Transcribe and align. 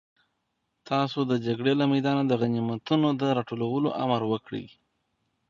تاسو 0.89 1.19
د 1.31 1.33
جګړې 1.45 1.73
له 1.81 1.85
میدانه 1.93 2.23
د 2.27 2.31
غنیمتونو 2.41 3.07
د 3.19 3.21
راټولولو 3.37 3.89
امر 4.03 4.21
وکړئ. 4.31 4.65